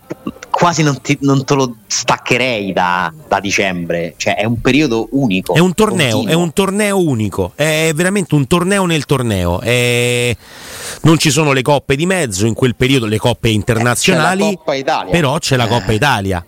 [0.49, 4.15] quasi non, ti, non, te lo staccherei da, da, dicembre.
[4.17, 5.53] Cioè, è un periodo unico.
[5.53, 6.33] È un torneo, continuo.
[6.33, 7.53] è un torneo unico.
[7.55, 9.61] È veramente un torneo nel torneo.
[9.61, 10.35] È...
[11.03, 14.59] Non ci sono le coppe di mezzo in quel periodo, le coppe internazionali.
[14.65, 16.45] Eh, c'è però c'è la Coppa Italia.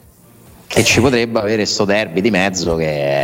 [0.75, 3.21] E ci potrebbe avere questo derby di mezzo che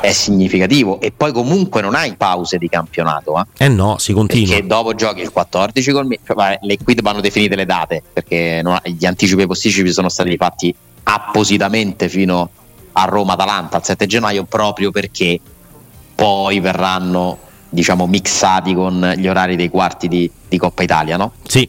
[0.00, 4.54] è significativo e poi comunque non hai pause di campionato eh, eh no si continua
[4.54, 8.78] perché dopo giochi il 14 col cioè, le qui vanno definite le date perché non,
[8.82, 12.48] gli anticipi e posticipi sono stati fatti appositamente fino
[12.92, 15.38] a Roma-Atalanta il 7 gennaio proprio perché
[16.14, 17.38] poi verranno
[17.70, 21.32] diciamo mixati con gli orari dei quarti di, di Coppa Italia no?
[21.46, 21.68] sì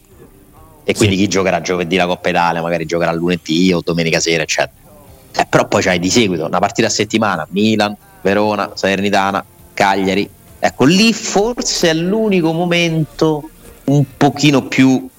[0.84, 1.22] e quindi sì.
[1.22, 4.80] chi giocherà giovedì la Coppa Italia magari giocherà lunedì o domenica sera eccetera
[5.34, 10.30] eh, però poi c'hai di seguito una partita a settimana Milan, Verona, Salernitana, Cagliari.
[10.60, 13.50] Ecco, lì forse è l'unico momento
[13.86, 15.10] un pochino più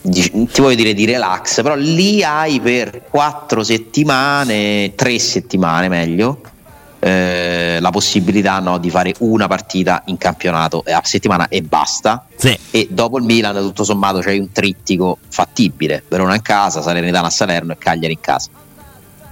[0.00, 6.40] ti voglio dire di relax, però lì hai per quattro settimane, tre settimane meglio,
[7.00, 12.26] eh, la possibilità no, di fare una partita in campionato a settimana e basta.
[12.36, 12.58] Sì.
[12.70, 17.30] E dopo il Milan, tutto sommato, c'hai un trittico fattibile: Verona in casa, Salernitana a
[17.30, 18.50] Salerno e Cagliari in casa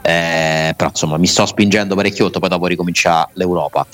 [0.06, 3.84] eh, però insomma mi sto spingendo parecchiotto, poi dopo ricomincia l'Europa.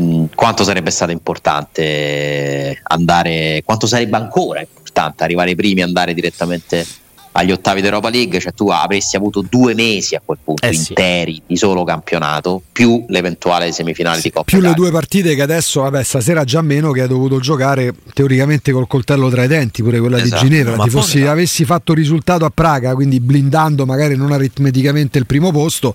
[0.00, 6.14] Mm, quanto sarebbe stato importante andare, quanto sarebbe ancora importante arrivare ai primi e andare
[6.14, 6.86] direttamente
[7.36, 10.86] agli ottavi d'Europa League, cioè tu avresti avuto due mesi a quel punto eh sì.
[10.88, 14.74] interi di solo campionato, più l'eventuale semifinale sì, di Coppa Più Italia.
[14.76, 18.86] le due partite che adesso, vabbè, stasera già meno, che hai dovuto giocare teoricamente col
[18.86, 20.42] coltello tra i denti, pure quella Esatto.
[20.42, 20.76] di Ginevra.
[20.76, 25.26] Ma Ti fossi, forse- avessi fatto risultato a Praga, quindi blindando magari non aritmeticamente il
[25.26, 25.94] primo posto.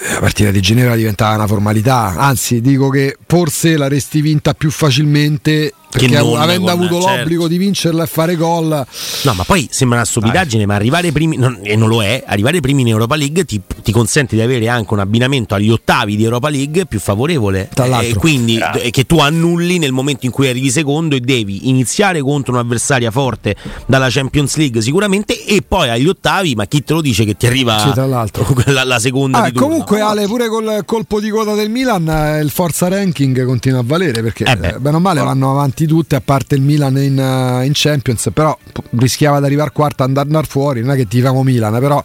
[0.00, 4.70] eh, La partita di Ginevra diventava una formalità, anzi dico che forse l'avresti vinta più
[4.70, 7.16] facilmente perché non avendo con- avuto certo.
[7.18, 8.84] l'obbligo di vincerla e fare gol
[9.22, 12.60] No, ma poi sembra una stupidaggine, ma arrivare primi, non- e non lo è, arrivare
[12.60, 16.24] primi in Europa League ti, ti consente di avere anche un abbinamento agli ottavi di
[16.24, 17.68] Europa League più favorevole.
[17.72, 18.10] Tra l'altro.
[18.10, 22.20] E quindi eh, che tu annulli nel momento in cui arrivi secondo e devi iniziare
[22.20, 23.54] contro un'avversaria forte
[23.86, 27.46] dalla Champions League sicuramente e poi agli ottavi, ma chi te lo dice che ti
[27.46, 28.46] arriva Sì, tra l'altro.
[28.66, 29.68] la, la seconda Ah, di turno?
[29.68, 33.84] comunque Ale pure col colpo di coda del Milan eh, il forza ranking continua a
[33.84, 34.68] valere perché Eh beh.
[34.68, 38.30] eh, bene o male vanno avanti tutte a parte il Milan in, eh, in Champions
[38.32, 38.56] però
[38.98, 42.02] rischiava di arrivare quarta e andare fuori non è che tifamo Milan però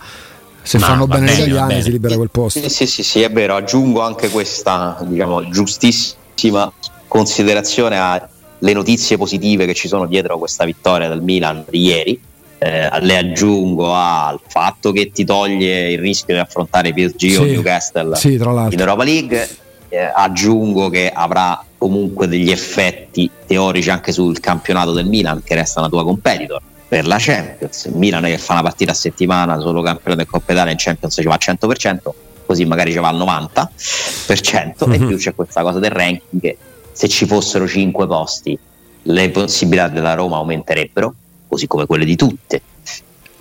[0.61, 1.81] se Ma fanno bene, bene, gli italiani bene.
[1.81, 3.55] si libera quel posto Sì, sì, sì, sì, è vero.
[3.55, 6.71] Aggiungo anche questa diciamo, giustissima
[7.07, 12.21] considerazione alle notizie positive che ci sono dietro questa vittoria del Milan di ieri.
[12.59, 17.51] Eh, le aggiungo al fatto che ti toglie il rischio di affrontare PSG o Sì,
[17.51, 19.49] Newcastle sì, in Europa League.
[19.87, 25.79] Eh, aggiungo che avrà comunque degli effetti teorici anche sul campionato del Milan, che resta
[25.79, 27.85] una tua competitor per la Champions.
[27.85, 31.15] Il Milan che fa una partita a settimana solo campionato e Coppa Italia in Champions
[31.15, 32.13] ci va al 100%,
[32.45, 35.07] così magari ci va al 90%, e Mhm.
[35.07, 36.57] più c'è questa cosa del ranking che
[36.91, 38.57] se ci fossero 5 posti
[39.03, 41.13] le possibilità della Roma aumenterebbero,
[41.47, 42.61] così come quelle di tutte.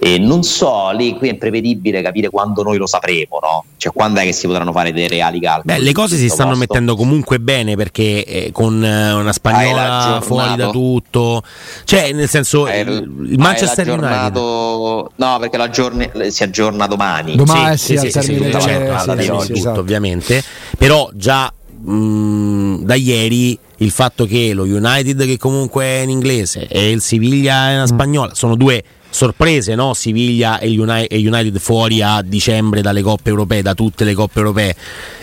[0.01, 3.65] E non so, lì qui è imprevedibile capire quando noi lo sapremo, no?
[3.77, 5.75] Cioè quando è che si potranno fare dei reali calcoli.
[5.75, 6.67] Beh, le cose si stanno posto.
[6.69, 11.43] mettendo comunque bene perché eh, con eh, una spagnola fuori da tutto,
[11.85, 14.37] cioè nel senso Hai il, il Manchester United.
[14.37, 17.35] No, perché l'aggiorni- si aggiorna domani.
[17.35, 19.81] Domani, sì, termine sì, delle- certo, sì, alla di sì, sì, tutto esatto.
[19.81, 20.43] ovviamente,
[20.79, 26.67] però già mh, da ieri il fatto che lo United che comunque è in inglese
[26.69, 27.77] e il Siviglia è Mm.
[27.77, 29.95] una spagnola sono due sorprese, no?
[29.95, 34.77] Siviglia e United, fuori a dicembre dalle coppe europee, da tutte le coppe europee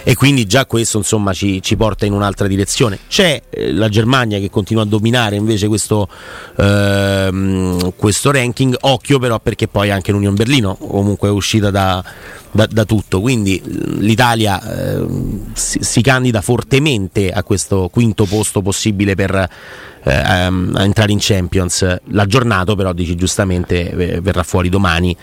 [0.04, 3.00] e quindi già questo insomma ci, ci porta in un'altra direzione.
[3.08, 6.08] C'è eh, la Germania che continua a dominare invece questo,
[6.58, 12.04] ehm, questo, ranking, occhio però perché poi anche l'Union Berlino comunque è uscita da,
[12.52, 13.62] da, da tutto, quindi
[14.00, 15.06] l'Italia eh,
[15.54, 19.50] si, si candida fortemente a questo quinto posto possibile per
[20.06, 21.98] eh, a entrare in Champions.
[22.10, 25.16] L'aggiornato però, dici giustamente, eh, verrà fuori domani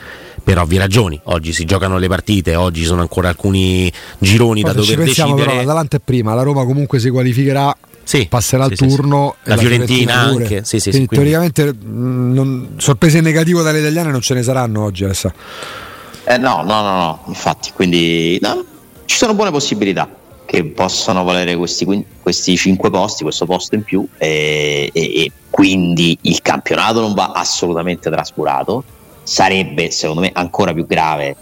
[0.43, 1.19] per ovvie ragioni.
[1.25, 5.31] Oggi si giocano le partite, oggi ci sono ancora alcuni gironi Poi da dover pensiamo,
[5.31, 5.55] decidere.
[5.55, 7.77] Però, l'Atalanta è prima, la Roma comunque si qualificherà.
[8.05, 12.33] Sì, passerà sì, il turno sì, la, Fiorentina, Fiorentina anche sì, quindi, quindi, teoricamente mh,
[12.33, 15.05] non, sorprese negative dalle italiane non ce ne saranno oggi.
[15.05, 18.65] Eh, no no no no infatti quindi no,
[19.05, 20.09] ci sono buone possibilità
[20.53, 26.19] che possano valere questi, questi 5 posti, questo posto in più e, e, e, quindi
[26.23, 28.85] il campionato non va assolutamente trascurato.
[29.23, 31.35] Sarebbe secondo me ancora più grave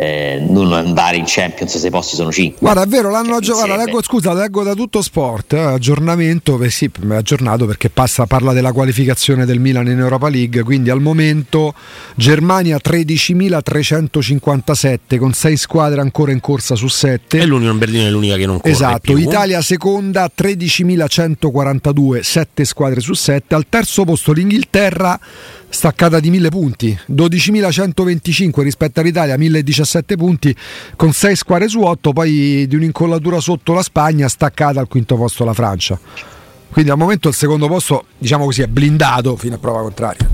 [0.00, 2.58] eh, non andare in Champions se i posti sono 5.
[2.60, 3.84] Guarda, è vero, l'hanno aggiornato.
[3.84, 5.54] Leggo, scusa, leggo da tutto sport.
[5.54, 10.62] Eh, aggiornamento, beh, sì, aggiornato perché passa, parla della qualificazione del Milan in Europa League.
[10.62, 11.74] Quindi al momento
[12.14, 17.40] Germania 13.357 con 6 squadre ancora in corsa su 7.
[17.40, 18.70] E l'Union Berlino è l'unica che non corre.
[18.70, 19.16] Esatto, più.
[19.16, 23.52] Italia seconda 13.142, 7 squadre su 7.
[23.52, 25.18] Al terzo posto l'Inghilterra
[25.68, 30.54] staccata di 1000 punti, 12.125 rispetto all'Italia, 1017 punti
[30.96, 35.44] con 6 squadre su 8, poi di un'incollatura sotto la Spagna, staccata al quinto posto
[35.44, 35.98] la Francia.
[36.70, 40.28] Quindi al momento il secondo posto, diciamo così, è blindato fino a prova contraria.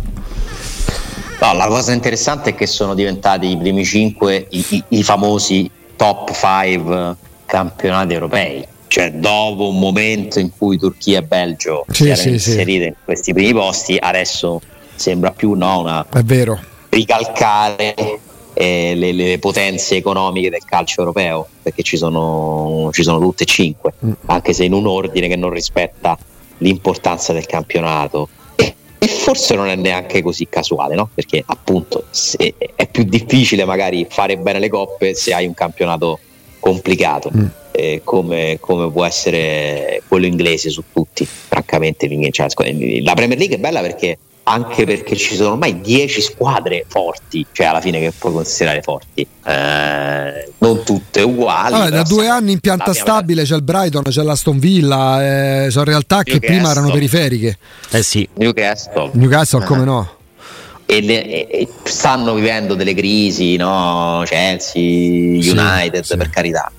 [1.40, 5.70] No, la cosa interessante è che sono diventati i primi 5 i, i, i famosi
[5.96, 12.04] top 5 campionati europei cioè dopo un momento in cui Turchia e Belgio sì, si
[12.04, 12.88] erano sì, inserite sì.
[12.88, 14.60] in questi primi posti, adesso
[14.94, 16.58] sembra più no, una è vero.
[16.88, 17.94] ricalcare
[18.54, 23.46] eh, le, le, potenze economiche del calcio europeo perché ci sono, ci sono tutte e
[23.46, 24.12] cinque mm.
[24.26, 26.16] anche se in un ordine che non rispetta
[26.58, 31.10] l'importanza del campionato e, e forse non è neanche così casuale no?
[31.12, 36.20] perché appunto è più difficile magari fare bene le coppe se hai un campionato
[36.60, 37.46] complicato mm.
[37.72, 42.46] eh, come, come, può essere quello inglese su tutti francamente cioè,
[43.02, 47.66] la Premier League è bella perché anche perché ci sono ormai 10 squadre forti, cioè
[47.66, 51.72] alla fine che puoi considerare forti, eh, non tutte uguali.
[51.72, 55.84] Vabbè, da due anni in pianta stabile c'è il Brighton, c'è l'Aston Villa, eh, sono
[55.84, 57.58] realtà che prima erano periferiche.
[57.90, 58.28] Eh sì.
[58.34, 59.10] Newcastle.
[59.14, 60.16] Newcastle come no?
[60.86, 64.22] E, le, e, stanno vivendo delle crisi, no?
[64.26, 66.16] Chelsea, United, sì, sì.
[66.18, 66.70] per carità.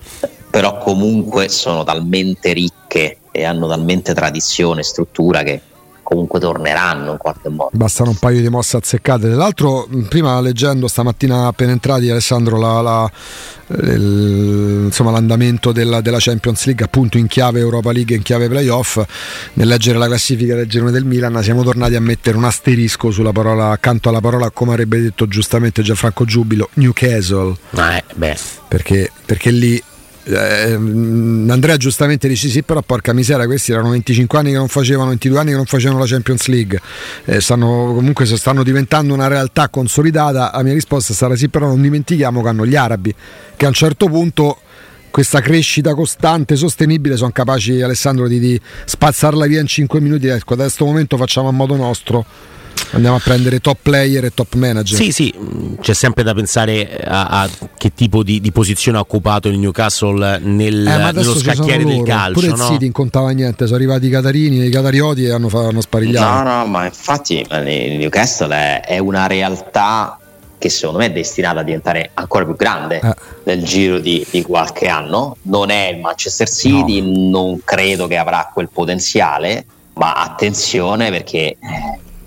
[0.48, 5.60] Però comunque sono talmente ricche e hanno talmente tradizione e struttura che
[6.06, 7.70] comunque torneranno in qualche modo.
[7.72, 9.28] Bastano un paio di mosse azzeccate.
[9.28, 13.10] Dell'altro, prima leggendo stamattina appena entrati, Alessandro, la, la,
[13.82, 19.00] il, insomma, l'andamento della, della, Champions League appunto in chiave Europa League in chiave playoff,
[19.54, 23.32] nel leggere la classifica del girone del Milan siamo tornati a mettere un asterisco sulla
[23.32, 27.56] parola, accanto alla parola, come avrebbe detto giustamente Gianfranco Giubilo, Newcastle.
[27.72, 28.04] Ah, eh,
[28.68, 29.82] perché, perché lì
[30.28, 35.10] eh, Andrea giustamente dice sì però porca miseria questi erano 25 anni che non facevano
[35.10, 36.80] 22 anni che non facevano la Champions League
[37.26, 41.80] eh, stanno, comunque stanno diventando una realtà consolidata la mia risposta sarà sì però non
[41.80, 43.14] dimentichiamo che hanno gli arabi
[43.56, 44.58] che a un certo punto
[45.16, 50.26] questa crescita costante, sostenibile, sono capaci Alessandro di, di spazzarla via in 5 minuti.
[50.26, 52.26] Ecco, da questo momento facciamo a modo nostro
[52.92, 54.96] Andiamo a prendere top player e top manager.
[54.96, 55.34] Sì, sì,
[55.80, 60.38] c'è sempre da pensare a, a che tipo di, di, posizione ha occupato il Newcastle
[60.38, 62.40] nel, eh, nello scacchiere del calcio.
[62.40, 62.66] Pure il no?
[62.66, 66.48] City non contava niente, sono arrivati i Catarini e i Catarioti e hanno, hanno sparigliato.
[66.48, 70.18] No, no, ma infatti il Newcastle è, è una realtà
[70.58, 73.14] che secondo me è destinata a diventare ancora più grande eh.
[73.44, 75.36] nel giro di, di, qualche anno.
[75.42, 77.40] Non è il Manchester City, no.
[77.40, 81.56] non credo che avrà quel potenziale, ma attenzione perché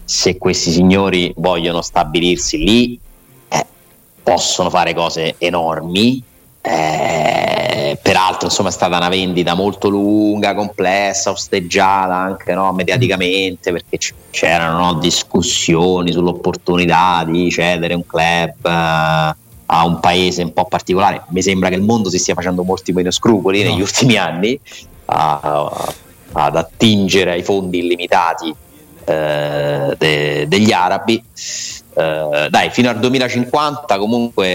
[0.10, 3.00] se questi signori vogliono stabilirsi lì,
[3.48, 3.66] eh,
[4.24, 6.24] possono fare cose enormi.
[6.60, 14.00] Eh, peraltro, insomma, è stata una vendita molto lunga, complessa, osteggiata anche no, mediaticamente perché
[14.32, 18.66] c'erano no, discussioni sull'opportunità di cedere un club.
[18.66, 21.26] Eh, a un paese un po' particolare.
[21.28, 23.70] Mi sembra che il mondo si stia facendo molti meno scrupoli no.
[23.70, 24.60] negli ultimi anni
[25.06, 25.94] a,
[26.32, 28.56] ad attingere ai fondi illimitati
[29.10, 31.24] eh, de, degli arabi.
[31.94, 34.46] Eh, dai, fino al 2050 comunque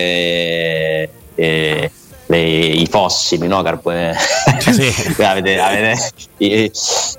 [1.34, 1.90] eh,
[2.26, 3.62] le, i fossili, no?
[3.62, 3.90] Carbo-
[4.60, 4.94] sì.
[5.22, 6.70] avete, avete, i,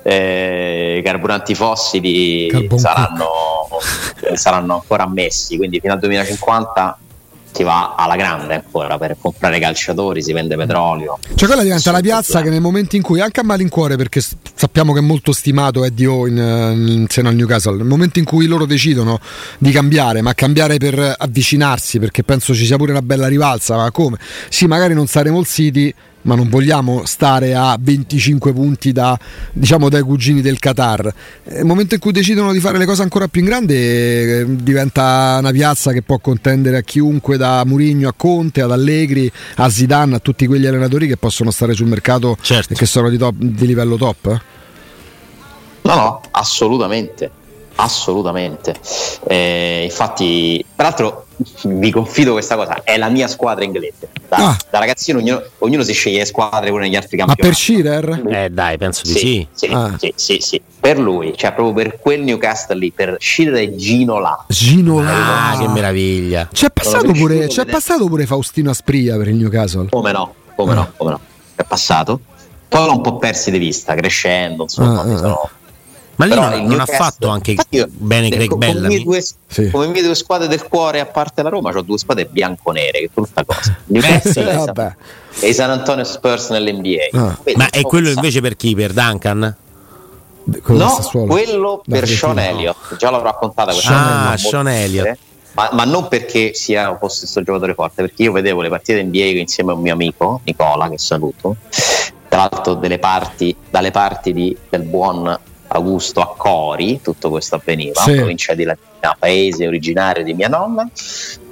[0.02, 3.68] eh, carburanti fossili saranno
[4.34, 6.98] saranno ancora ammessi, quindi fino al 2050
[7.56, 11.18] si va alla grande ancora per comprare calciatori, si vende petrolio.
[11.34, 14.20] Cioè quella diventa la piazza che nel momento in cui, anche a malincuore, perché
[14.54, 18.26] sappiamo che è molto stimato Eddie O in, in seno al Newcastle, nel momento in
[18.26, 19.18] cui loro decidono
[19.56, 23.90] di cambiare, ma cambiare per avvicinarsi, perché penso ci sia pure una bella rivalsa, ma
[23.90, 24.18] come?
[24.50, 25.94] Sì, magari non saremo il City,
[26.26, 29.18] ma non vogliamo stare a 25 punti da,
[29.52, 31.12] diciamo, dai cugini del Qatar.
[31.44, 35.36] Nel momento in cui decidono di fare le cose ancora più in grande, eh, diventa
[35.38, 40.16] una piazza che può contendere a chiunque, da Murigno a Conte, ad Allegri, a Zidane,
[40.16, 42.72] a tutti quegli allenatori che possono stare sul mercato certo.
[42.72, 44.40] e che sono di, top, di livello top.
[45.82, 47.44] No, no, assolutamente
[47.76, 48.74] assolutamente.
[49.26, 51.26] Eh, infatti, peraltro,
[51.64, 54.08] vi confido questa cosa: è la mia squadra inglese.
[54.28, 54.56] Da, ah.
[54.70, 57.42] da ragazzino, ognuno, ognuno, si sceglie le squadre pure negli altri campionati.
[57.42, 58.44] Ma per Shearer?
[58.44, 59.18] Eh, dai, penso di sì.
[59.18, 59.94] Sì, sì, ah.
[59.98, 64.18] sì, sì, sì, Per lui, cioè proprio per quel Newcastle lì, per Shearer e Gino
[64.18, 64.44] là.
[64.48, 66.48] Gino là, ah, che meraviglia!
[66.52, 69.88] C'è passato, pure, c'è passato pure Faustino Aspria per il Newcastle.
[69.90, 70.74] Come no, come ah.
[70.74, 71.20] no, come no.
[71.54, 72.20] È passato.
[72.68, 75.48] Poi l'ho un po' persi di vista, crescendo, insomma, mi sono
[76.16, 79.04] ma lì non, non ha fatto anche io, bene Craig con, Bellamy.
[79.04, 79.70] Come, sì.
[79.70, 83.10] come mie due squadre del cuore, a parte la Roma, ho due squadre bianco-nere, che
[83.12, 83.76] brutta cosa.
[84.06, 84.40] Eh, sì.
[85.40, 87.18] e i San Antonio Spurs nell'NBA.
[87.18, 87.38] Ah.
[87.56, 88.74] Ma è quello invece per chi?
[88.74, 89.56] Per Duncan?
[90.62, 92.96] Quello no, quello per Sean Elliott.
[92.96, 95.18] Già l'ho raccontata questa Ah, Sean Elliott.
[95.54, 99.38] Ma, ma, non perché sia fosse questo giocatore forte, perché io vedevo le partite NBA
[99.38, 101.56] insieme a un mio amico Nicola, che saluto,
[102.28, 105.38] tra l'altro delle parti, dalle parti di, del buon
[105.68, 108.14] Augusto a Cori, tutto questo avveniva, sì.
[108.14, 110.88] provincia di Latina, paese originario di mia nonna.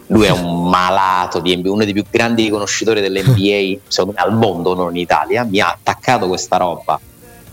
[0.09, 4.35] Lui è un malato di NBA, uno dei più grandi conoscitori dell'NBA secondo me, al
[4.35, 5.45] mondo, non in Italia.
[5.45, 6.99] Mi ha attaccato questa roba.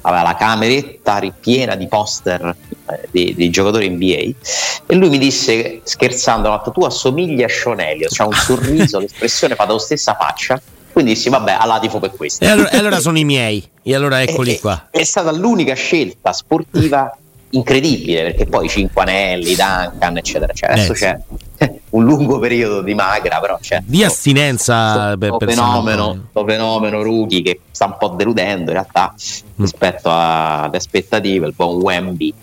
[0.03, 2.55] Aveva la cameretta ripiena di poster
[2.89, 8.11] eh, di, di, giocatori NBA e lui mi disse scherzando: Tu assomigli a Sean Elliott,
[8.11, 10.59] c'ha un sorriso, l'espressione fa la stessa faccia
[11.01, 12.43] quindi dissi, vabbè, alla tifo per questo.
[12.43, 14.87] E allora, allora sono i miei, e allora eccoli è, qua.
[14.89, 17.15] È, stata l'unica scelta sportiva
[17.51, 20.53] incredibile, perché poi Cinquanelli, Duncan, eccetera.
[20.53, 21.19] Cioè, adesso eh, c'è
[21.91, 27.59] un lungo periodo di magra, però c'è di astinenza per, per fenomeno, fenomeno rookie che
[27.71, 29.61] sta un po' deludendo in realtà mm.
[29.61, 32.33] rispetto alle aspettative, il buon Wemby.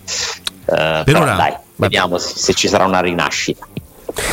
[0.68, 3.66] Uh, per però ora, dai, vediamo se, se ci sarà una rinascita.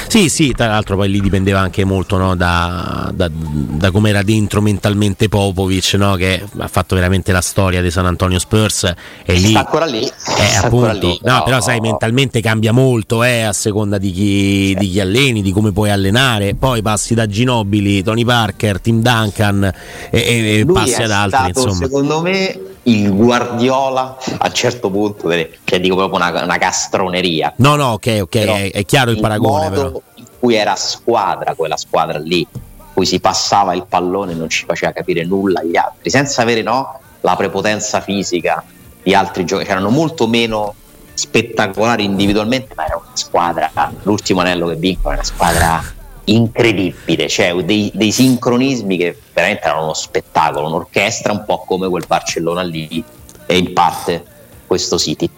[0.08, 4.24] Sì, sì, tra l'altro poi lì dipendeva anche molto no, da, da, da come era
[4.24, 8.94] dentro mentalmente Popovic, no, che ha fatto veramente la storia dei San Antonio Spurs.
[9.26, 10.04] E lì, sta ancora lì.
[10.04, 14.90] Eh, appunto, lì, no, però sai, mentalmente cambia molto eh, a seconda di chi, di
[14.90, 16.56] chi, alleni, di come puoi allenare.
[16.56, 19.72] Poi passi da Ginobili, Tony Parker, Tim Duncan
[20.10, 21.52] e, e passi ad altri.
[21.52, 21.86] Stato, insomma.
[21.86, 25.30] Secondo me il Guardiola a un certo punto,
[25.64, 27.54] cioè dico proprio una, una castroneria.
[27.58, 29.70] No, no, ok, ok, è, è, chiaro il, il paragone.
[29.70, 30.02] Però.
[30.16, 34.50] In cui era squadra, quella squadra lì, in cui si passava il pallone e non
[34.50, 38.64] ci faceva capire nulla agli altri, senza avere no, la prepotenza fisica
[39.02, 40.74] di altri giocatori, c'erano molto meno
[41.14, 43.72] spettacolari individualmente, ma era una squadra,
[44.04, 45.84] l'ultimo anello che vincono è una squadra
[46.26, 52.06] incredibile, cioè dei, dei, sincronismi che veramente erano uno spettacolo, un'orchestra un po' come quel
[52.08, 53.04] Barcellona lì
[53.46, 54.24] e in parte
[54.66, 55.30] questo City.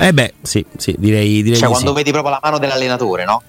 [0.00, 1.94] Eh beh, sì, sì direi, direi Cioè quando sì.
[1.94, 3.42] vedi proprio la mano dell'allenatore, no?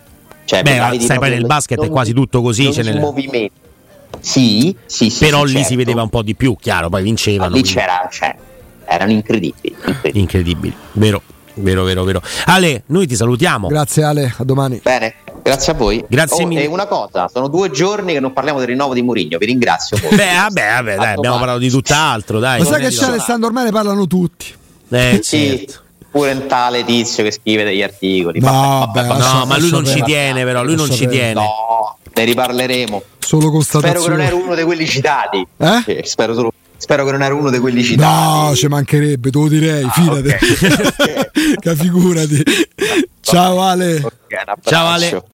[0.45, 2.71] Cioè, beh, sai poi nel basket è quasi tutto così.
[2.71, 2.99] Cioè nel...
[2.99, 3.63] movimento.
[4.19, 5.25] Sì, sì, sì.
[5.25, 5.67] Però sì, lì certo.
[5.67, 7.49] si vedeva un po' di più, chiaro, poi vincevano.
[7.49, 7.79] Ma lì quindi...
[7.79, 8.35] c'era, cioè,
[8.85, 10.19] erano incredibili, incredibili.
[10.19, 11.21] Incredibili, vero,
[11.55, 12.21] vero, vero, vero.
[12.45, 13.67] Ale, noi ti salutiamo.
[13.67, 14.79] Grazie Ale, a domani.
[14.83, 15.15] Bene.
[15.41, 16.03] Grazie a voi.
[16.07, 16.63] Grazie oh, mille.
[16.63, 19.97] E una cosa, sono due giorni che non parliamo del rinnovo di Murigno, vi ringrazio.
[20.01, 20.15] Molto.
[20.15, 22.59] Beh, vabbè, vabbè, dai, abbiamo parlato di tutt'altro, dai.
[22.59, 24.53] Ma sai che c'è Alessandro ormai ne parlano tutti.
[24.89, 25.57] Eh, sì.
[25.57, 25.83] Certo.
[26.09, 28.39] Pure un tale tizio che scrive degli articoli.
[28.39, 30.63] No, vabbè, vabbè, no ma lui non ci tiene, però.
[30.63, 31.33] Lui non ci tiene.
[31.33, 33.03] No, ne riparleremo.
[33.19, 33.99] Solo constatazione.
[33.99, 35.45] Spero che non ero uno di quelli citati.
[35.57, 35.83] Eh?
[35.85, 36.53] eh spero solo.
[36.85, 38.47] Spero che non ero uno di quelli citati.
[38.47, 40.27] No, ci mancherebbe, te lo direi, ah, fidati.
[40.27, 41.55] Okay.
[41.59, 42.43] che figurati.
[43.21, 43.95] Ciao Ale.
[43.95, 45.23] Okay, Ciao Ale.